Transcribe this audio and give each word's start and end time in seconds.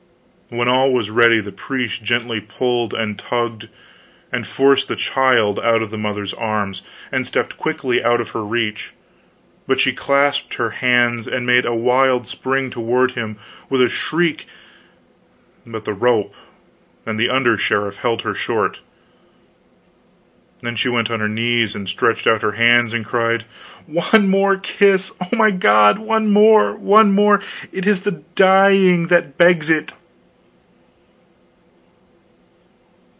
When 0.53 0.67
all 0.67 0.91
was 0.91 1.09
ready 1.09 1.39
the 1.39 1.53
priest 1.53 2.03
gently 2.03 2.41
pulled 2.41 2.93
and 2.93 3.17
tugged 3.17 3.69
and 4.33 4.45
forced 4.45 4.89
the 4.89 4.97
child 4.97 5.61
out 5.61 5.81
of 5.81 5.91
the 5.91 5.97
mother's 5.97 6.33
arms, 6.33 6.81
and 7.09 7.25
stepped 7.25 7.55
quickly 7.57 8.03
out 8.03 8.19
of 8.19 8.31
her 8.31 8.43
reach; 8.43 8.91
but 9.65 9.79
she 9.79 9.93
clasped 9.93 10.55
her 10.55 10.71
hands, 10.71 11.25
and 11.25 11.45
made 11.45 11.65
a 11.65 11.73
wild 11.73 12.27
spring 12.27 12.69
toward 12.69 13.11
him, 13.13 13.37
with 13.69 13.81
a 13.81 13.87
shriek; 13.87 14.45
but 15.65 15.85
the 15.85 15.93
rope 15.93 16.35
and 17.05 17.17
the 17.17 17.29
under 17.29 17.57
sheriff 17.57 17.95
held 17.95 18.23
her 18.23 18.33
short. 18.33 18.81
Then 20.59 20.75
she 20.75 20.89
went 20.89 21.09
on 21.09 21.21
her 21.21 21.29
knees 21.29 21.75
and 21.75 21.87
stretched 21.87 22.27
out 22.27 22.41
her 22.41 22.51
hands 22.59 22.93
and 22.93 23.05
cried: 23.05 23.45
"One 23.87 24.27
more 24.27 24.57
kiss 24.57 25.13
oh, 25.21 25.33
my 25.33 25.51
God, 25.51 25.97
one 25.97 26.29
more, 26.29 26.75
one 26.75 27.13
more, 27.13 27.41
it 27.71 27.87
is 27.87 28.01
the 28.01 28.21
dying 28.35 29.07
that 29.07 29.37
begs 29.37 29.69
it!" 29.69 29.93